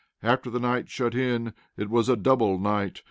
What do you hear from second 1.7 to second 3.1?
it was a double night.